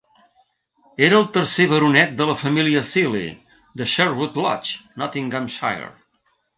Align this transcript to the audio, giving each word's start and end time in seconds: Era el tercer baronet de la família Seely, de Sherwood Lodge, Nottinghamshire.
Era 1.07 1.19
el 1.23 1.27
tercer 1.35 1.67
baronet 1.75 2.17
de 2.23 2.27
la 2.31 2.37
família 2.45 2.83
Seely, 2.89 3.31
de 3.83 3.91
Sherwood 3.95 4.45
Lodge, 4.45 4.85
Nottinghamshire. 5.03 5.97